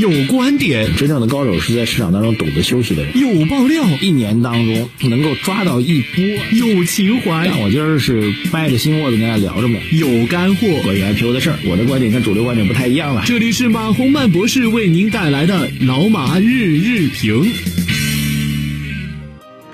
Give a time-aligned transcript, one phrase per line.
[0.00, 3.18] 有观点，真正的高手是在市场当中懂得休息的人。
[3.18, 6.24] 有爆料，一年当中能够抓到一波。
[6.52, 9.78] 有情怀，但我今儿是掰着心窝子跟大家聊着呢。
[9.92, 13.24] 有干货，关于 IPO 的事儿，我的观点跟主流观点不太一样了。
[13.26, 17.52] 这里是马洪曼博士为您带来的老马日日评。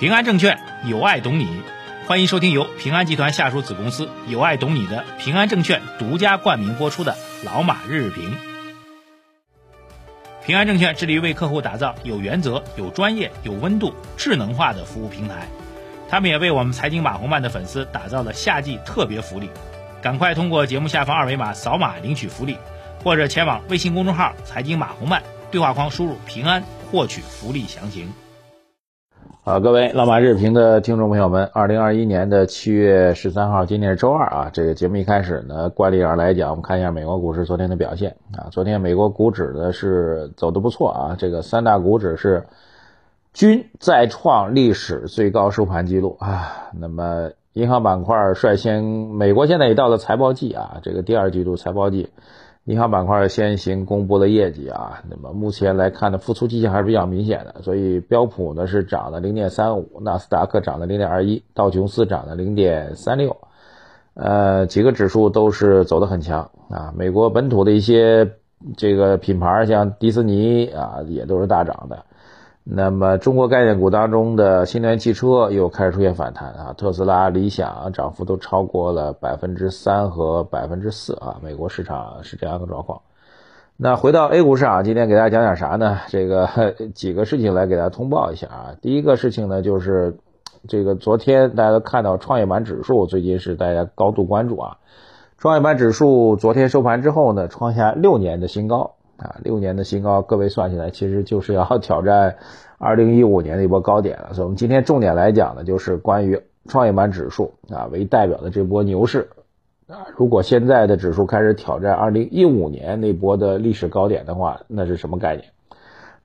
[0.00, 0.58] 平安证券
[0.90, 1.46] 有爱懂你，
[2.06, 8.55] 欢迎收听由平安集团下属子公司有爱懂你的平安证券独家冠名播出的老马日日评。
[10.46, 15.48] 平安证券致力于为客户打造有原则、有专业、有温度、智能化的服务平台。
[16.08, 19.50] 他们也为我们财经马红漫的粉丝打造了夏季特别福利，
[20.00, 22.56] 赶快通过节目下方二维码扫码领取福利，
[23.02, 25.20] 或者前往微信公众号“财经马红漫”
[25.50, 28.12] 对话框输入“平安”获取福利详情。
[29.48, 34.50] 好，各位老马日评的听众朋友们，二零二一年的七月十三号，今天是周二啊。
[34.52, 38.50] 这个节目一开始呢，惯例上来讲，我们看一下美国股市昨天的表现啊。
[38.50, 42.44] 昨天美国股指呢是走的不错啊，这个三大股指是
[43.32, 46.72] 均再创历史最高收盘记录啊。
[46.76, 52.08] 那么银行板块率先，美国现在也到了财报季啊，这个第二季度财报季。
[52.66, 63.36] 银行板块先行公布了业绩啊，那么目前来看呢，复苏迹象还是比较明显的，所以标普呢是涨了零点三五，纳斯达克涨了零点二一，道琼斯涨了零点三六，
[64.14, 66.92] 呃，几个指数都是走得很强啊。
[66.96, 68.32] 美国本土的一些
[68.76, 72.04] 这个品牌，像迪士尼啊，也都是大涨的。
[72.68, 83.02] 那么中国概念股当中的新能源汽车又开始出现反弹啊，特斯拉、理想涨幅都超过了百分之三和百分之四啊，美国市场是这样的状况。
[83.76, 86.00] 那回到 A 股市场，今天给大家讲点啥呢？
[86.08, 88.74] 这个 几个事情来给大家通报一下啊。
[88.82, 90.18] 第一个事情呢，就是
[90.66, 94.78] 这个昨天大家都看到创业板指数最近是大家高度关注啊，
[95.38, 98.95] 创业板指数昨天收盘之后呢，创下六年的新高。
[99.16, 102.36] 啊，六年的新高，各位算起来其实就是要挑战
[102.78, 104.34] 二零一五年的一波高点了。
[104.34, 109.28] 所以，我们今天重点来讲的就是关于创业板指数啊为代表的这波牛市
[109.88, 110.06] 啊。
[110.16, 115.48] 如果现在的指数开始挑战二零一五年那波的历史高点的话，那是什么概念？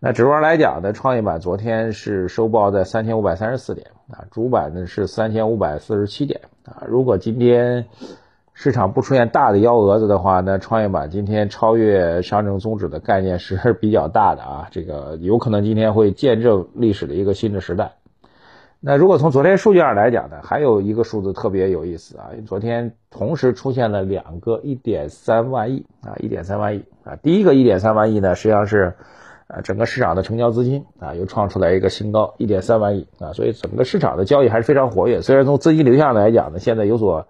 [0.04, 6.84] 那指数上来讲呢，创业板昨天是收报在三千五百三十四点啊，主板呢是三千五百四十七点啊。
[6.88, 7.86] 如果今天
[8.64, 17.94] 市场不出现大的幺蛾子的话，那创业板今天超越上证综指的概念是比较大的啊， 这个有可能今天会见证历史的一个新的时代。
[18.80, 28.94] 那如果从昨天数据上来讲呢，还有一个数字特别有意思啊，昨天同时出现了两个一点三万亿啊，一点三万亿啊，第一个一点三万亿呢，实际上是
[29.48, 35.24] 呃整个市场的成交资金啊又创出来一个新高，一点三万亿啊，所以整个市场的交易还是非常活跃。
[35.24, 37.26] 虽然从资金流向来讲呢，现在有所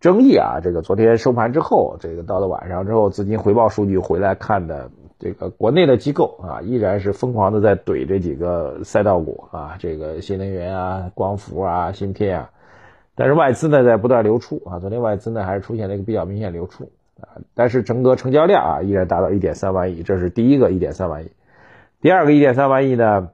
[0.00, 12.50] 争议啊，这个昨天收盘之后，这个到了晚上之后，资金回报数据回来看的，这个国内的机构啊，依然是疯狂的在怼这几个赛道股啊，这个新能源啊、光伏啊、芯片啊，
[13.14, 16.90] 但是外资呢在不断流出啊，昨天外资呢还是出现了一个比较明显流出
[17.20, 21.30] 啊，但是整个成交量啊依然达到一点三万亿，这是第一个一点三万亿，
[22.00, 23.28] 第二个一点三万亿呢？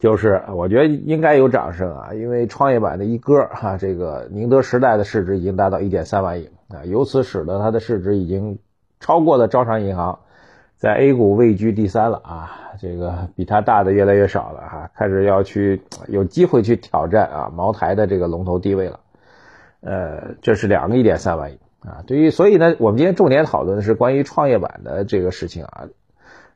[0.00, 8.58] 就是我觉得应该有掌声啊，因为创业板的一哥哈，这个宁德时代的市值已经达到一点三万亿啊，由此使得它的市值已经
[8.98, 10.18] 超过了招商银行，
[10.76, 12.50] 在 A 股位居第三了啊，
[12.80, 19.00] 这个比它大的越来越少了哈，开始要去有机会去挑战啊茅台的这个龙头地位了，
[19.80, 25.84] 呃，这是两个一点三万亿啊，对于所以呢，我们今天重点讨论的是关于创业板的这个事情啊，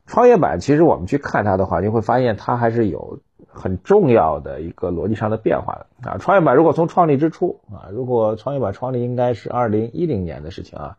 [0.06, 3.21] 创业板其实我们去看它的话，你会发现它还是有。
[3.58, 10.96] 很重要的一个逻辑上的变化的啊，创业板如果从创立之初啊，如果创业板创立应该是二零一零年的事情啊，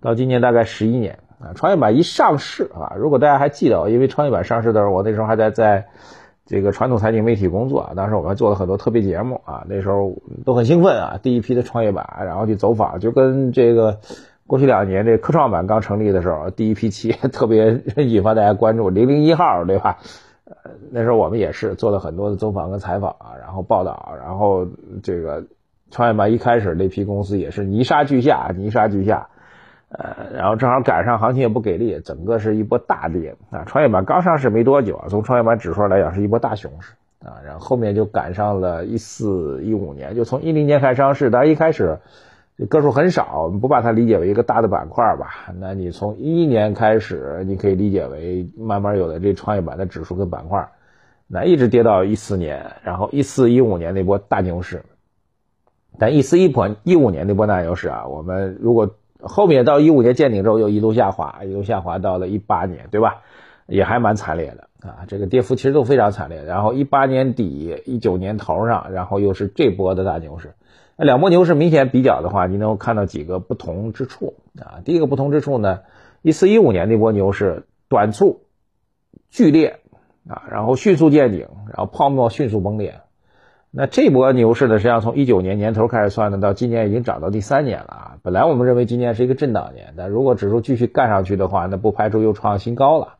[0.00, 5.86] 到今年大概十一年啊，创业板一上市啊，如果大家还记得，因为创业板上市的时候，我那时候还在在
[6.46, 14.00] 这个传统财经媒体工作啊，当时我们还做了很多特别节目啊，那时候都很兴奋啊，第一批的创业板，然后去走访，就跟这个
[14.48, 19.98] 过去两年这科创板刚成立的时候，第一批企业特别引发大家关注，零零一号对吧？
[20.90, 24.66] 那时候我们也是做了很多的走访跟采访啊，然后报道，然后
[25.02, 25.44] 这个
[25.90, 29.28] 创业板一开始那批公司也是泥沙俱下，泥沙俱下，
[29.90, 33.64] 呃，然后正好赶上行情也不给力，整个是一波大跌啊。
[33.64, 36.94] 创业板刚上市没多久啊，从创业板指数来讲是一波大熊市
[37.24, 41.98] 啊，然后后面就赶上了一四一五年，就从一零年开始上市，但一开始。
[42.66, 45.52] 个数很少，我们不把它理解为一个大的板块吧？
[45.58, 50.68] 那你从一一年开始，你可以理解为慢慢有了这创业板的指数跟板块，
[51.26, 54.82] 那一直跌到一四年，然后一四一五年那波大牛市。
[55.98, 58.90] 但一四一波一五年那波大牛市啊，我们如果
[59.20, 63.22] 后面到一五年见顶之后又一路下滑，一路下滑到了一八年，对吧？
[63.66, 66.42] 也还蛮惨烈的啊，这个跌幅其实都非常惨烈。
[66.42, 70.54] 然后一八年底、一九年头上，然后又是这波的大牛市，
[71.00, 74.84] 那两波牛市明显比较的话，你能够看到几个不同之处啊。
[74.84, 75.80] 第一个不同之处呢，
[76.20, 78.42] 一四一五年那波牛市短促、
[79.30, 79.78] 剧烈
[80.28, 83.00] 啊，然后迅速见顶，然后泡沫迅速崩裂。
[83.70, 88.18] 那这波牛市呢，实际上从一九年年头开始算呢，到今年已经涨到第三年了啊。
[88.22, 93.14] 本来我们认为今年是一个震荡年，但如果指数继续干上去的话，那不排除又创新高了。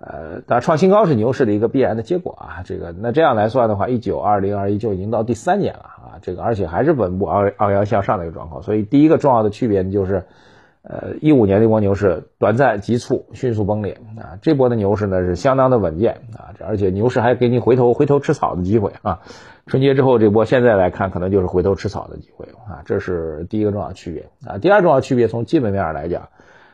[0.00, 2.62] 呃，当然创新高是牛市的一个必然的结果啊。
[2.64, 6.18] 这个那这样来算的话，一九、二零、二一就已经到第三年了啊。
[6.22, 8.62] 这个而且还是稳步昂昂扬向上的一个状况。
[8.62, 10.24] 所以第一个重要的区别，就是。
[10.82, 14.40] 呃，一五年那波牛市短暂急促，迅速崩裂啊！
[14.40, 19.20] 这波的牛市呢是相当的稳健啊，而且牛市还给你回头回头吃草的机会啊！
[19.66, 22.80] 春节之后这波现在来看，可能就是回头吃草的机会啊！
[22.86, 24.56] 这是第一个重要区别啊。
[24.56, 26.30] 第二重要区别，从基本面上来讲，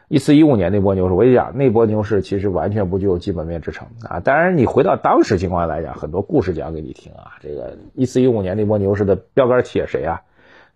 [0.08, 4.20] 一四一五年那波牛市，我跟你讲，那波牛市其实完全不具有基本面支撑啊！
[4.20, 7.32] 当然，你回到当时情况来讲，很多故事讲给你听啊。
[7.41, 10.23] 这个一四一五年那波牛市的标杆企业谁啊？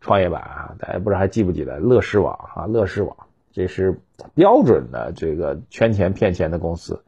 [0.00, 2.67] 创业板啊，大家不知道还记不记得乐视网啊？
[2.67, 3.17] 乐视网
[3.53, 4.00] 这是
[4.35, 7.05] 标准的这个圈钱骗钱的公司，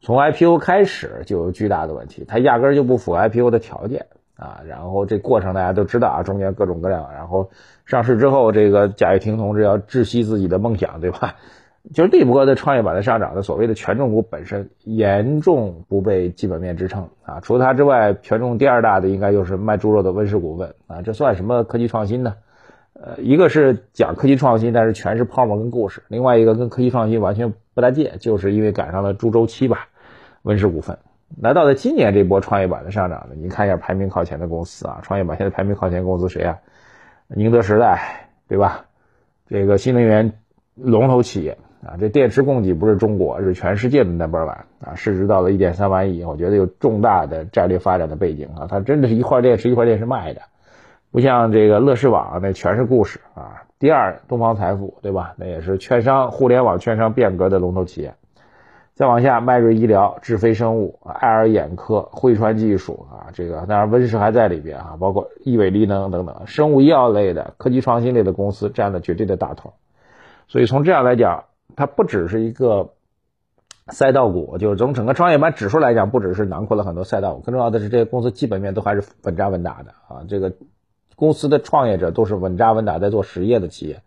[0.00, 4.60] 从 IPO 开始就有巨大的问题，它压根就不符合 IPO 的条件啊。
[4.66, 7.08] 然后这过程大家都知道啊，中间各种各样。
[7.14, 7.50] 然后
[7.86, 11.36] 上市之后，这个贾跃亭同志要窒息自己的梦想，对吧？
[11.92, 17.40] 就是这波的创业板的上涨的所谓的权重股本身严重不被基本面支撑啊。
[17.40, 21.02] 除了它之外，权重第二大的应该就是卖猪肉的温氏股份啊。
[21.02, 22.36] 这算什么科技创新呢？
[22.94, 29.88] 呃，一个是讲科技创新，但是全是泡沫跟故事；另外一个跟科技创新完全不搭界，就是因为赶上了猪周期吧。
[30.42, 30.96] 温氏股份
[31.40, 36.58] 来到了今年这波创业板的上涨呢，你看一下排名靠前的公司啊，创业板现在排名靠前公司谁啊？
[37.28, 38.86] 宁德时代对吧？
[39.48, 40.32] 这个新能源
[40.74, 41.58] 龙头企业。
[41.86, 50.40] 啊，这电池供给不是中国，是全世界的 number one 啊，市值到了一点三万亿，我觉得有重大的战略发展的背景啊，它真的是一块电池一块电池卖的，
[51.10, 53.64] 不像这个乐视网那全是故事啊。
[53.78, 55.34] 第二，东方财富对吧？
[55.36, 58.14] 那也是券商互联网券商变革的龙头企业。
[58.94, 69.72] 再往下，迈瑞医疗、智飞生物、爱尔眼科、汇川技术啊，这个当然温氏还在里边啊，包括亿纬力能等等，生物医药类的、科技创新类的公司占了绝对的大头。
[70.48, 71.44] 所以从这样来讲。
[71.76, 72.90] 它不只是一个
[73.88, 80.22] 赛道股，就是从整个创业板指数来讲，不只是囊括了很多赛道，更重要的是这些公司基本面都还是稳扎稳打的啊。
[80.28, 80.52] 这个
[81.16, 84.02] 公司的创业者都是稳扎稳打在做实业的企业，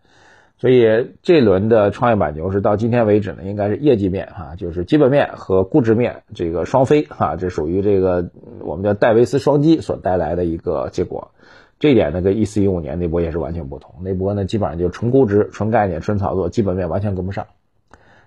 [0.59, 8.29] 所以这轮的创业板牛市到今天为止呢，应该是业绩面哈，就是基本面和估值面这个双飞哈，这属于这个
[8.61, 11.31] 我们叫戴维斯双击所带来的一个结果。
[11.79, 13.93] 这一点呢，跟一四一五年那波也是完全不同。
[14.01, 17.45] 那波呢，基本上就纯估值、纯概念、纯炒作，基本面完全跟不上。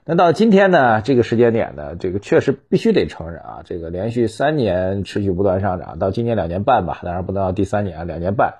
[0.04, 8.54] 那到今天呢，这个时间点呢，这个确实必须得承认啊，这个连续三年持续不断上涨，到今年两年半吧，当然不能到第三年啊，两年半，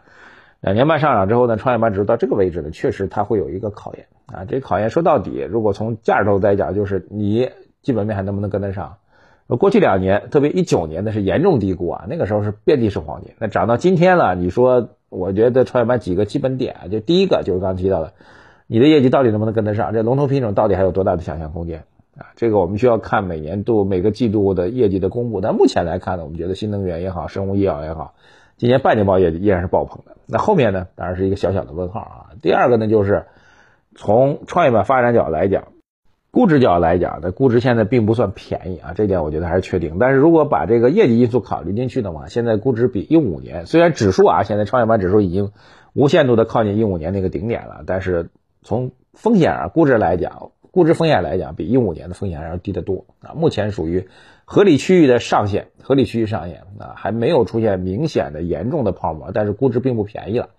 [0.61, 4.45] 两年半上涨之后呢，创业板指数到这个位置呢，确实它会有一个考验啊。
[4.45, 7.51] 这考验说到底，如果从价值投资来讲，就是你
[7.83, 8.97] 基本面还能不能跟得上？
[9.59, 13.33] 过去两年，特别一九年呢是严重低估啊，那个时候是遍地是黄金。
[13.41, 18.13] 那涨到今天了，你说，我觉得创业板几个基本点，就第一个就是刚提到的，
[18.69, 19.93] 你的业绩到底能不能跟得上？
[19.93, 21.83] 这龙头品种到底还有多大的想象空间
[22.17, 22.31] 啊？
[22.37, 25.41] 这个我们需要看每年度每个季度的业绩的公布。
[25.41, 28.15] 但目前来看呢，我们觉得新能源也好，生物医药也好，
[28.61, 30.19] 今年半年报业绩依然是爆棚的。
[30.27, 32.27] 那后面呢，当然是一个小小的问号啊。
[32.43, 33.25] 第二个呢，就是
[33.95, 35.69] 从创业板发展角度来讲。
[36.31, 39.97] 估值角度来讲，那估值现在并不算便宜啊，这点我觉得还是确定。
[39.99, 45.53] 但是如果把这个业绩因素考虑进去的话，现在估值比一五年，虽然指数啊，现在创业板指数已经
[45.95, 48.29] 无限度的靠近一五年那个顶点了，但是
[48.63, 53.35] 从风险啊估值来讲，估值风险来讲，比一五年的风险还要低得多啊。
[53.35, 54.09] 目前属于
[54.45, 60.51] 合理区域的上限，合理区域上限啊，还没有出现明显的严重的泡沫，但是估值并不便宜了。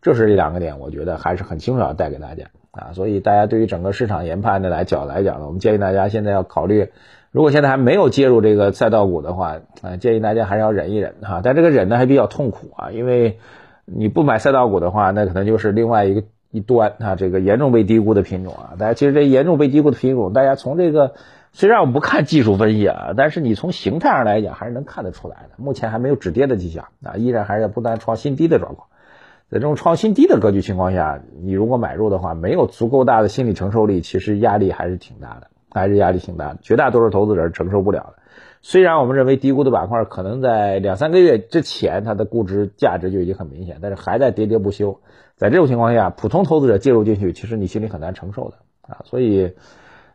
[0.00, 2.44] 这是这两个点，我觉得还是很清楚要带给大家。
[2.70, 6.90] 啊，所以大家对于整个市场研判的来角来讲呢，我们建议大家现在要考虑，
[7.32, 11.40] 如果现在还没有介入这个赛道股的话，啊，建议大家还是要忍一忍哈。
[11.42, 13.38] 但这个忍呢还比较痛苦啊，因为
[13.84, 18.74] 你不买赛道股的话，那可能就是另外一个一端啊，这个严重被低估的品种啊。
[18.78, 21.14] 大家其实这严重被低估的品种，大家从这个
[21.52, 25.50] 虽然我们不看技术分析啊，但是你从形态上来讲还是能看得出来的。
[25.56, 28.88] 目前还没有止跌的迹象啊，依然还是在不断创新低的状况。
[29.50, 36.58] 在这种创新低的格局情况下，你如果买入的话，没有足够大的心理承受力，其实压力还是挺大的，还是压力挺大的。
[36.62, 38.22] 绝大多数投资者是承受不了的。
[38.60, 45.00] 虽然我们认为低估的板块可能在两三个月之前它的估值价值就已经很明显，但是还在喋喋不休。
[45.36, 49.02] 在这种情况下，普通投资者介入进去，其实你心里很难承受的啊。
[49.04, 49.52] 所以，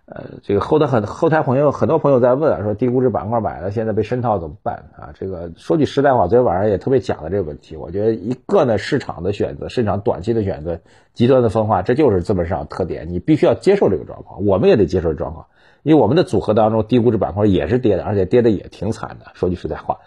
[0.05, 5.13] 呃，这个后台很后台朋友很多朋友在问说低估值板块买了，现在被深套怎么办啊？
[5.17, 7.77] 这个说句实在话，昨天晚上也特别讲了这个问题。
[7.77, 10.81] 我觉得一个呢，市场的选择，市场短期的选择，
[11.13, 13.09] 极端的分化，这就是资本市场特点。
[13.11, 15.45] 你必须要接受这个状况，我们也得接受这状况，
[15.83, 19.27] 因为我们的组合当中低估值板块也是跌的，而且跌的也挺惨的。
[19.35, 19.99] 说句实在话，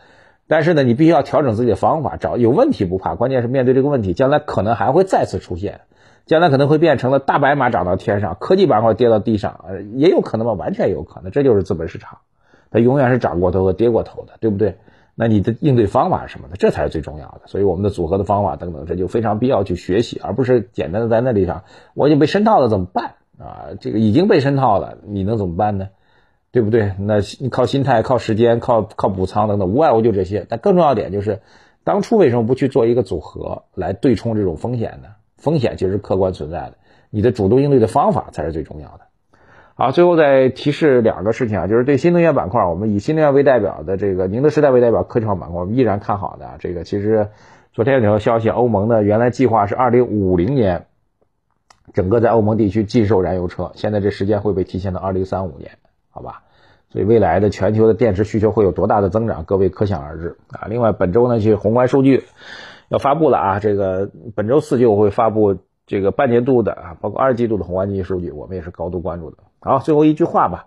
[0.47, 5.81] 但是呢，你必须要调整自己的方法，找有问题不怕，关键是面对这个问题，将来可能还会再次出现。
[6.26, 12.18] 将来可能会变成了大白马涨到天上，科技板块跌到地上，呃，也有可能吧，完全有可能，这就是资本市场，
[12.71, 14.76] 它永远是涨过头和跌过头的，对不对？
[15.14, 16.56] 那你的应对方法是什么呢？
[16.59, 17.42] 这才是最重要的。
[17.47, 21.62] 所以我们的组合的方法等等，这就非常必要去学习，而不是简单的在那里上，
[21.95, 23.78] 我已经被深套了怎么办啊？
[23.80, 25.88] 这个已经被深套了，你能怎么办呢？
[26.50, 26.92] 对不对？
[26.99, 30.45] 那你靠心态、靠时间、靠靠补仓等等，无外乎就这些。
[30.49, 31.40] 但更重要点就是，
[31.85, 35.09] 当初为什么不去做一个组合来对冲这种风险呢？
[35.37, 36.75] 风险其实客观存在的，
[37.11, 39.00] 你的主动应对的方法才是最重要的。
[39.75, 46.47] 好，最后再提示两个事情啊，就是对新能源板块，我们以新能源为代表的这个宁德时代为代表科创板块，我们依然看好的。
[46.47, 47.28] 啊这个其实
[47.75, 50.87] 昨天有条消息，欧盟呢原来计划是二零五零年
[51.93, 55.73] 整个在欧盟地区禁售燃油车，现在这时间会被提前到二零三五年，
[56.11, 56.45] 好吧？
[56.88, 60.69] 所以未来的全球的电池需求会有多大的增长，各位可想而知啊。
[60.71, 62.25] 另外本周呢，去宏观数据。
[62.88, 63.59] 要发布了啊！
[63.59, 69.38] 这个本周四就会发布这个半年度的啊，包括二季度的宏观经济数据，我们也是高度关注的。
[69.61, 70.66] 好，最后一句话吧，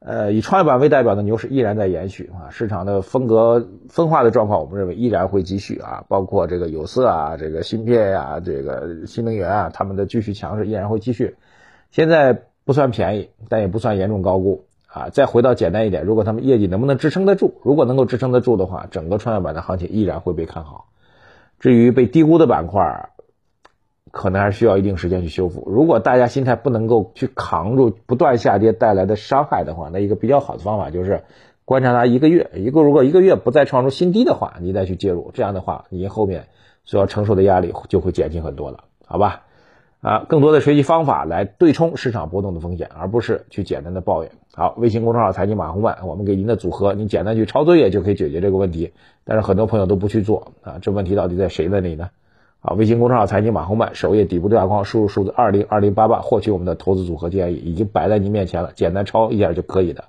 [0.00, 11.36] 呃，以创业板为代表的牛市依然在延续啊，市场的风格分化的状况，我们认为依然会继续啊，包括这个有色啊，这个芯片呀，这个新能源啊，他们的继续强势依然会继续。
[11.92, 15.10] 现在不算便宜，但也不算严重高估啊。
[15.10, 17.60] 再回到简单一点，如果他们业绩能不能支撑得住？
[17.62, 20.86] 如果能够支撑得住的话，整个创业板的行情依然会被看好。
[21.62, 23.10] 至于被低估的板块，
[24.10, 25.62] 可能还需要一定时间去修复。
[25.70, 31.22] 如果大家心态不能够去扛住不断下跌带来的伤害的话，那一个比较好的方法就是
[31.64, 32.50] 观察它一个月。
[32.56, 36.48] 一个如果一个月不再创出新低的话，你再去介入，这样的话，你后面
[36.84, 39.42] 所要承受的压力就会减轻很多了，好吧？
[40.02, 44.32] 啊，更多的学习方法来对冲市场波动的风险，而不是去简单的抱怨。
[44.52, 48.94] 好，微信公众号财经马红漫，我们给您的组合，你简单去抄作业就可以解决这个问题。
[49.22, 52.10] 但是很多朋友都不去做啊，这问题到底在谁那里呢？
[52.58, 60.06] 好，微信公众号财经马红漫首页底部对话框输入数字二零二零八八，获取我们的投资组合建议，已经摆在您面前了，简单抄一下就可以的。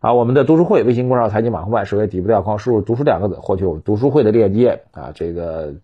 [0.00, 5.12] 好，我们的读书会微信公众号财经马红漫首页底部对话框输入读书两个字，获取我们读书会的链接啊。
[5.14, 5.74] 这个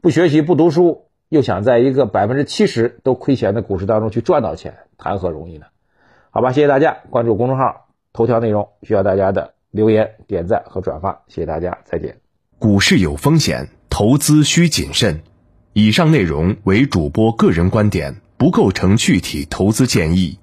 [0.00, 1.02] 不学习不读书。
[1.32, 5.64] 又想在一个百分之七十都亏钱的股市当中去赚到钱，谈何容易呢？
[6.28, 12.18] 好吧，谢谢大家关注公众号头条内容，需要大家的留言、点赞和转发，谢谢大家，再见。
[12.58, 15.22] 股市有风险，投资需谨慎。
[15.72, 20.38] 以上内容为主播个人观点，不构成具体投资建议。